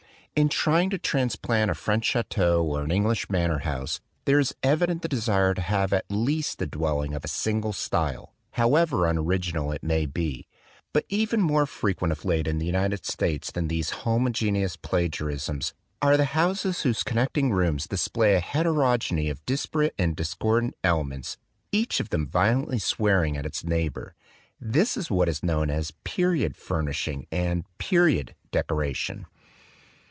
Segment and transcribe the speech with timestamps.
[0.33, 5.01] In trying to transplant a French chateau or an English manor house, there is evident
[5.01, 9.81] the desire to have at least a ing of a single style, however unoriginal it
[9.81, 10.47] 47 THE DWELLING OF A DAY DREAM may be;
[10.93, 15.73] but even more frequent of late in the United States than these homogeneous plagia risms
[16.01, 21.37] are the houses whose connecting rooms display a heterogeny of disparate and discordant elements
[21.73, 24.15] each of them violently swearing at its neighbor.
[24.61, 29.25] This is what is known as "period" furnishing and" period" decoration.